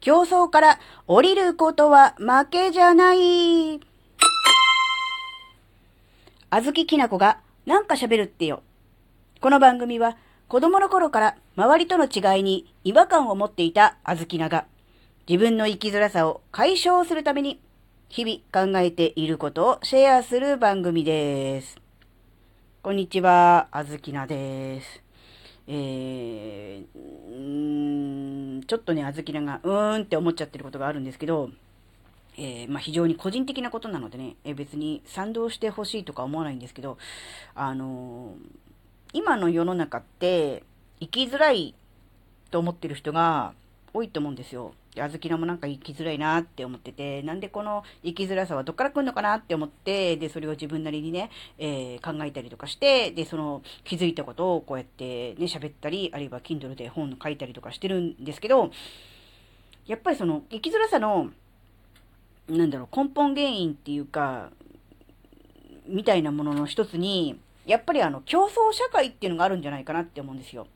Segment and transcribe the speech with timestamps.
[0.00, 3.80] 競争から降りることは負けじゃない。
[6.50, 8.62] あずききなこがなんか喋るってよ。
[9.40, 10.16] この番組は
[10.46, 14.66] 子供の頃から周りとの違いに違和感を持っていたあずきなが
[15.28, 17.60] 自分の生きづらさを解消するために
[18.08, 21.76] 日々考えていることをシェアする番組です。
[22.82, 25.07] こんにちは、あずきなです。
[25.70, 31.50] えー、ちょっとね、あずきながうーんって思っちゃってることがあるんですけど、
[32.38, 36.96] えー、まあ、非常に個人的なことなのでね、えー、別に賛同してほしいとか思わないんですけど、
[37.54, 38.32] あの
[39.12, 40.62] 今の世の中って
[41.00, 41.74] 生きづらい
[42.50, 43.52] と思ってる人が
[43.92, 44.72] 多いと思うんですよ。
[44.98, 58.72] で、あずきらもなんか生きづらいなって思ってて、なんでこの生きづらさはどっから来るのかなって思って、で、それを自分なりにね、えー、考えたりとかして、で、その気づいたことをこうやってね、喋ったり、あるいは Kindle で本書いたりとかしてるんですけど、
[59.86, 61.30] やっぱりその生きづらさの、
[62.48, 64.50] なんだろう、根本原因っていうか、
[65.86, 70.66] みたいなものの一つに、やっぱりあの、競争社会っていうのがあるんじゃないかなって思うんですよ。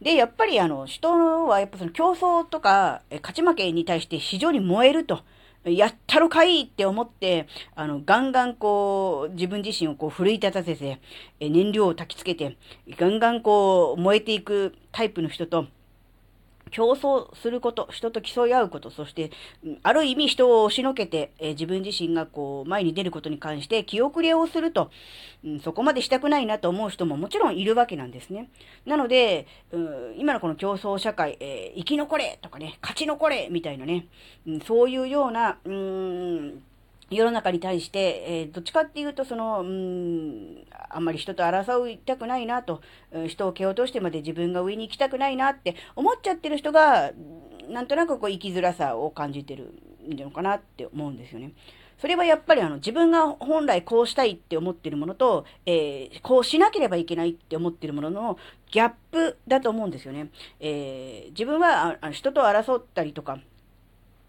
[0.00, 5.22] で、やっぱりあの、人はやっぱその競争とか、勝ち負けに対して非常に燃えると。
[5.64, 11.00] やったろかいって思って、あの、ガンガンこう、自分自身をこう、奮い立たせて、
[11.38, 12.56] 燃料を焚きつけて、
[12.96, 15.66] ガンガンこう、燃えていくタイプの人と、
[16.70, 19.30] 競争すること、人と競い合うこと、そして、
[19.82, 24.90] ある意味人を押しのけて、え、自分自身がこう、前に出ることに関して気遅れをすると、
[25.44, 28.50] うん、そこまでしたくないなと思う人ももちろんいるわけなんですね。
[28.86, 34.06] なので、うん、今のこの競争社会、えー、生き残れとかね、勝ち残れみたいなね、
[34.46, 36.62] うん、そういうような、うん、
[37.10, 42.80] 世の中に対して、えー、どっちかっていうと、その、うん、あんまり人と争いたくないなと、
[43.26, 47.12] 人を蹴落としてまで自分が上に行きたくないなって思っちゃってる人が、
[47.68, 49.72] なんとなくこう生きづらさを感じてる
[50.08, 51.52] んじゃないかなって思うんですよね。
[52.00, 58.38] それはやっぱりあの自分が本来こうしたいって思ってるものと、えー、こうしなければいけないって思ってるものの
[58.70, 60.30] ギャップだと思うんですよね。
[60.60, 63.38] えー、自分はあ人と争ったりとか、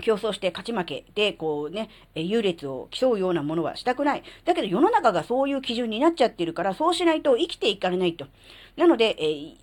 [0.00, 4.22] 競争して勝ち負けで、こうね、優劣を競うようなものはしたくない。
[4.44, 8.26] だけど世の中がそういう基準になっちゃってるから、そうしないと生きていかれないと。
[8.76, 9.54] なので、えー、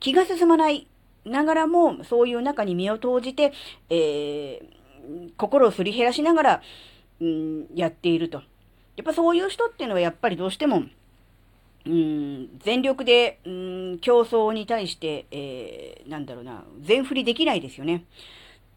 [0.00, 0.86] 気が進まない
[1.24, 3.52] ながらも、そういう中に身を投じて、
[3.88, 6.62] えー、心をすり減らしながら、
[7.20, 8.42] うん、やっていると。
[8.96, 10.82] やっぱそういう人っていうのはやっぱりどうしても、
[11.86, 18.04] うん、全力で、うん、競争に対して、えー、なんだろうな、全振りできないですよね。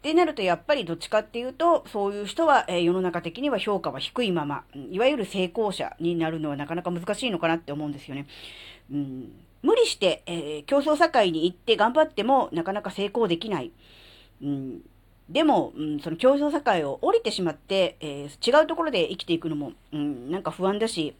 [0.06, 4.62] ってなると、やっぱりどっちかっていうと、そういう人は、え、世の中的には評価は低いまま、
[4.92, 8.28] いわゆる成功者になるのはなかなか難しいのかなって思うんですよね。
[8.92, 13.72] うん、無理して、えー、競争社会に行って頑張ってもなかなか成功できない。
[14.40, 14.80] うん、
[15.28, 21.16] でも、うん、その競争社会を降りてしまって、えー、違うところで生きていくのも、うん、なんか不安だし、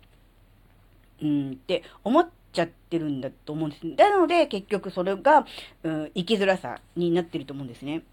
[1.20, 3.84] うん、って思っちゃってるんだと思うんです。
[3.84, 5.44] なので、結局それが、
[5.82, 8.04] うん、生きづらさになってると思うんですね。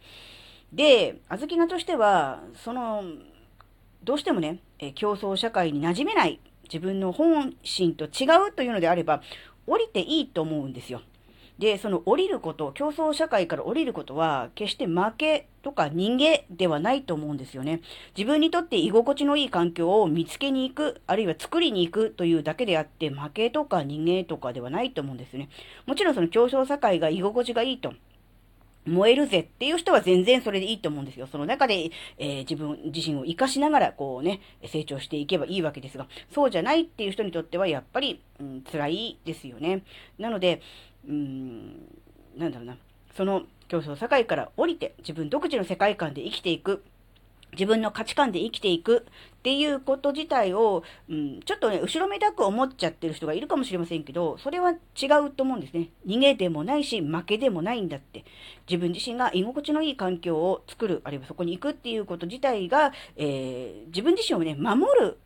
[0.73, 3.03] で、あずきなとしては、その、
[4.03, 9.21] どうしてもね、え競争社会に馴染めない自分の本心と違うというのであれば、
[9.67, 11.01] 降りていいと思うんですよ。
[11.59, 17.81] で、その降りること、競争社会から降りることは、決して負けとか人間ではないと思うんですよね。
[18.17, 25.49] 自分にとって居心地のいい環境を見つけに行く、あるいは作りに行くというだけであって、負けとか人間とかではないと思うんですよね。
[25.85, 27.93] もちろんその競争社会が居心地がいいと。
[28.85, 31.27] 燃えるぜっていう人は全然それでいいと思うんですよ。
[31.27, 39.83] その中で、えー、自分自身を活かしながら、こうね、成長していけばいいわけですが、そうじゃないっていう人にとっては、やっぱり、うん、辛いですよね。
[40.17, 40.61] なので、
[41.07, 41.73] うん、
[42.37, 42.77] なんだろうな。
[43.15, 46.83] その競争社会から降りて、自分独自の世界観で生きていく。
[47.53, 49.05] 自分の価値観で生きていく
[49.39, 55.89] っていうこと自体を、うん、ちょっとね、後ろめたく思っちゃってる人がいるかもしれませんけど、それは違うと思うんですね。
[56.07, 58.23] 逃げでもないし、負けでもないんだって。
[58.69, 65.17] 自分自身が居心地のいい環境を作る、あるいはそこに行くっていうこと自体が、えー、自分自身をね、守る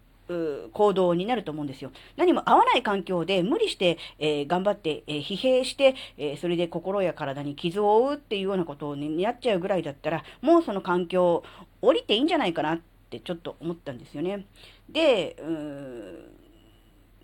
[0.73, 1.91] 行動になると思うんですよ。
[2.15, 11.43] 何も合わない環境で無理して、えー、頑張って、えー、疲弊して、えー、それで心や体に傷を負うっていうようなことをね、やっちゃうぐらいだったら、もうその環境
[11.81, 12.79] 降りていいんじゃないかなっ
[13.09, 14.45] てちょっと思ったんですよね。
[14.89, 16.37] で、うん、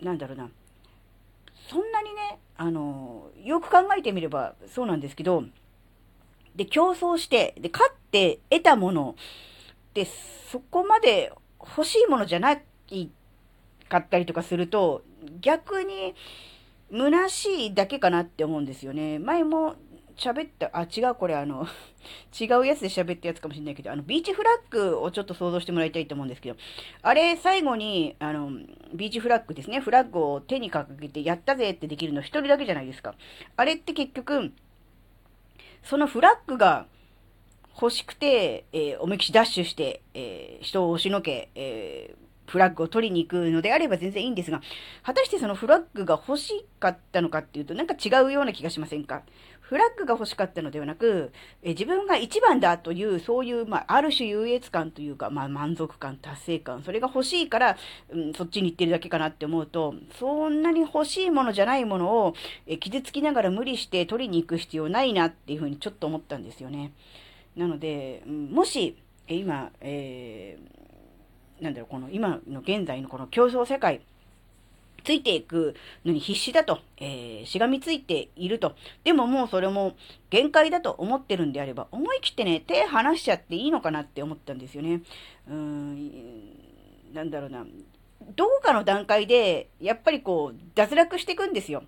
[0.02, 0.50] なんだろうな。
[1.68, 5.44] そんなにね、あの、よく考えてみればそうなんですけど、
[6.54, 9.16] で、競争して、で、勝って得たもの
[9.92, 10.06] で、
[10.50, 13.08] そこまで欲しいものじゃないい
[13.88, 15.02] かったりとかすると、
[15.40, 16.14] 逆に
[16.92, 19.18] 虚しいだけかなって思うんですよね。
[19.18, 19.76] 前も
[20.16, 21.66] 喋った、あ、違う、これあの、
[22.38, 26.58] 違うやつで喋ったやつかもしれないけど、あの、ビーチフラッグをちょっと想像してもらいたいと思うんですけど、
[27.02, 28.50] あれ、最後に、あの、
[28.92, 33.14] ビーチフラッグですね、フラッグを手に掲げて、やったぜってできるの一人だけじゃないですか。
[33.56, 34.52] あれって結局、
[35.82, 36.86] そのフラッグが
[37.80, 44.60] 欲しくて、えー、おめきしダッシュして、えー、人を押しのけ、えー、フラッグを取りに行くのであれば全然いいんですが、
[45.02, 49.22] 果たしてそのフラッグが欲しかったのかっていうと、なんか違うような気がしませんか？
[49.60, 51.32] フラッグが欲しかったのではなく、
[51.62, 57.76] え自分が一番だという、そういう、まあ、ある種優越感というか、まあ、満足感、達成感、それが欲しいから、
[58.10, 62.34] うん、そっちに行ってるだけかなって思うと、そんなに欲しいものじゃないものを、
[62.66, 66.92] え傷つきながら無理して取りに行く必要ないなっていうふうにちょっと思ったんですよね。
[67.56, 68.98] なので、もし、
[69.28, 70.93] 今、えー
[71.60, 74.00] なんだろう、この今の現在のこの競争世界、
[75.04, 75.74] ついていく
[76.04, 78.74] のに必死だと、えー、しがみついていると。
[79.04, 79.94] でももうそれも
[80.30, 85.02] 限界だと思ってるんであれば、思い切ってね、手離しちゃっていいのかなって思ったんですよね。
[85.48, 86.50] うーん、
[87.12, 87.66] なんだろうな。
[88.34, 91.84] どこかの段階で、やっぱりこう、脱落していくんですよ。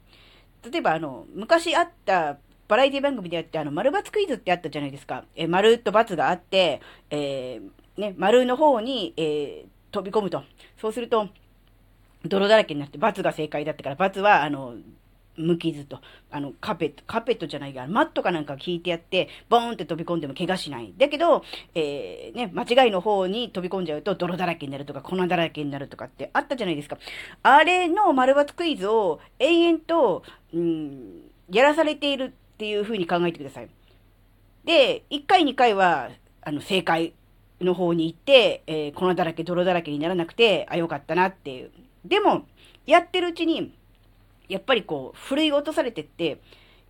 [0.70, 5.24] 例えばあの、昔あったバラエティ番組であって、あの、丸抜クイズってあったじゃないですか。
[5.34, 6.80] え、丸と×があって、
[7.10, 10.42] えーね、丸の方に、えー、飛び込むと。
[10.80, 11.28] そうすると、
[12.24, 14.74] 泥だらけになって、×が正解だったから、×は、あの、
[15.36, 16.00] 無傷と、
[16.30, 20.94] あの、カーペット、カーペットじゃないや、マットかなんか引いてやって、ボーンって飛び込んでも怪我しない。
[20.96, 21.42] だけど、
[21.74, 26.98] えー、ね、間違いの方に飛び込んじゃうと泥だらけになるとか、粉だらけになるとかってあったじゃないですか。
[27.42, 30.22] あれの丸抜クイズを延々と、
[30.54, 33.68] うん、やらされているっていう風に考えてください。
[34.64, 36.10] で、1回2回は、
[36.42, 37.12] あの、正解
[37.60, 41.70] の方に行って、えー、粉だらけ、泥だらけにならなくて、あ、よかったなっていう。
[42.04, 42.46] でも、
[42.86, 43.74] やってるうちに、
[44.48, 46.40] やっぱりこう、ふるい落とされてって、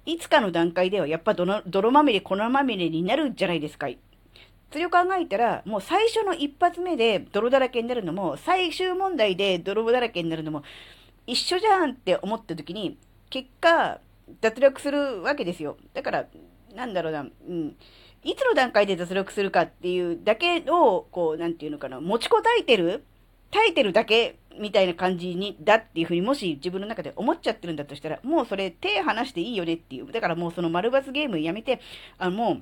[0.04, 3.88] いつかの段階ではやっぱ泥泥まみれ、粉まみれになるじゃないですか。
[4.72, 10.62] それを考えたら、もう最初の一発目で泥だらけになるのも、最終問題で泥だらけになるのも、
[11.26, 12.98] 一緒じゃんって思った時に、
[13.30, 14.00] 結果、
[14.40, 15.76] 脱落するわけですよ。
[15.94, 16.26] だから、
[16.74, 17.76] なんだろうな、うん。
[18.26, 23.04] いつの段階で脱力するかっていうだけを、こう、なんていうのかな、持ちこたえてる
[23.52, 30.10] 耐えてるだけみたいな感じに、だっていうふうにもし自分の中で思っちゃってるんだとしたら、もうそれ手離していいよねっていう。
[30.10, 31.80] だからもうその丸抜ゲームやめて、
[32.18, 32.56] あのもう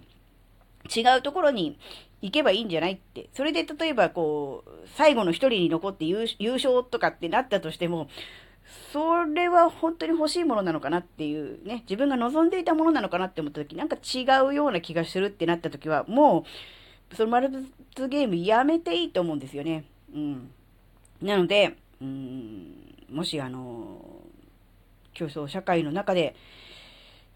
[0.94, 1.78] 違うところに
[2.20, 3.30] 行けばいいんじゃないって。
[3.32, 8.08] それで例えばこう、最後の一人に残って優勝とかってなったとしても、
[8.92, 16.44] それは本当に欲しいものなのかなっていうね、自分が望んでいたものなのかなって思った時、なんか違うような気がするってなった時は、も
[17.12, 17.50] う、そのマル
[17.94, 19.84] ツゲームやめていいと思うんですよね。
[20.14, 20.50] うん。
[21.22, 24.22] なので、うん、もしあの、
[25.12, 26.34] 競争社会の中で、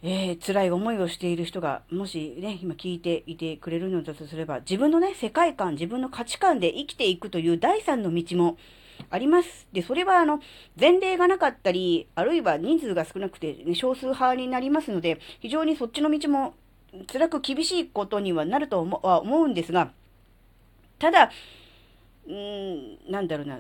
[0.02, 8.58] えー、辛い思いをしている人が、もしね、今聞いていてくれるのだとすれば、自分のね、世界観、自分の価値観で生きていくという第三の道も、
[9.11, 9.67] あります。
[9.73, 10.41] で、それはあの、
[10.79, 16.55] 前例がなかったり、あるいは人数が少なくて、ね、少数派になりますので、非常にそっちの道も
[17.12, 19.93] 辛く厳しいことにはなるとは思うんですが、
[20.99, 21.31] ただ、
[22.27, 23.59] うーん、なんだろうな、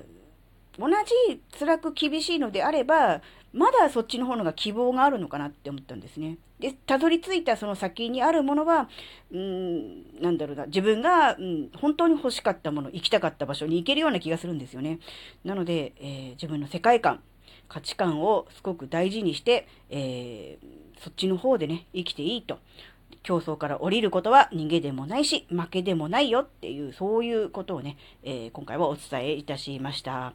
[0.78, 0.88] 同
[1.28, 3.20] じ辛く厳しいのであれば、
[3.52, 6.38] まだそっちの方のが希望があるのかなって思ったんですね。
[6.60, 8.88] で、たどり着いたその先にあるものは、
[9.32, 14.98] うん、なんだろうな、自分が、うん、本当に欲しかったもの、行きたかった場所に行けるような気がするんですよね。
[15.44, 17.22] なので、えー、自分の世界観、
[17.68, 22.58] 価値観をすごく大事にして、えー、そっちの方でね、生きていいと。
[23.22, 30.34] 競争から降りることは逃げでもないし、負けでもないよっていう、そういうことをね、えー、今回はお伝えいたしました。